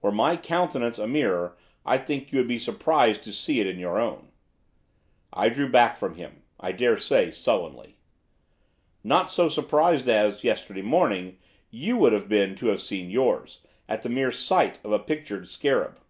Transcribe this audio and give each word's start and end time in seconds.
Were 0.00 0.10
my 0.10 0.38
countenance 0.38 0.98
a 0.98 1.06
mirror 1.06 1.58
I 1.84 1.98
think 1.98 2.32
you 2.32 2.38
would 2.38 2.48
be 2.48 2.58
surprised 2.58 3.22
to 3.24 3.30
see 3.34 3.60
in 3.60 3.66
it 3.66 3.76
your 3.76 3.98
own.' 4.00 4.28
I 5.34 5.50
drew 5.50 5.68
back 5.68 5.98
from 5.98 6.14
him, 6.14 6.40
I 6.58 6.72
daresay, 6.72 7.30
sullenly. 7.30 7.98
'Not 9.04 9.30
so 9.30 9.50
surprised 9.50 10.08
as, 10.08 10.42
yesterday 10.42 10.80
morning, 10.80 11.36
you 11.70 11.98
would 11.98 12.14
have 12.14 12.26
been 12.26 12.54
to 12.56 12.68
have 12.68 12.80
seen 12.80 13.10
yours, 13.10 13.60
at 13.86 14.00
the 14.00 14.08
mere 14.08 14.32
sight 14.32 14.78
of 14.82 14.92
a 14.92 14.98
pictured 14.98 15.46
scarab. 15.46 16.00